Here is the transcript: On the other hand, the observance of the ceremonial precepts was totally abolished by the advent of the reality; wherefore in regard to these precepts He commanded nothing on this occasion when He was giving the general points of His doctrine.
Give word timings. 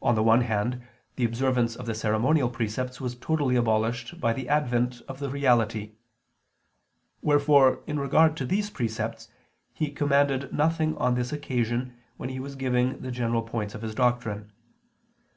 On 0.00 0.14
the 0.14 0.22
other 0.22 0.44
hand, 0.44 0.82
the 1.16 1.24
observance 1.24 1.74
of 1.74 1.86
the 1.86 1.94
ceremonial 1.96 2.48
precepts 2.48 3.00
was 3.00 3.16
totally 3.16 3.56
abolished 3.56 4.20
by 4.20 4.32
the 4.32 4.48
advent 4.48 5.02
of 5.08 5.18
the 5.18 5.28
reality; 5.28 5.90
wherefore 7.20 7.82
in 7.84 7.98
regard 7.98 8.36
to 8.36 8.46
these 8.46 8.70
precepts 8.70 9.26
He 9.72 9.90
commanded 9.90 10.52
nothing 10.52 10.96
on 10.98 11.16
this 11.16 11.32
occasion 11.32 11.96
when 12.16 12.28
He 12.28 12.38
was 12.38 12.54
giving 12.54 13.00
the 13.00 13.10
general 13.10 13.42
points 13.42 13.74
of 13.74 13.82
His 13.82 13.96
doctrine. 13.96 14.52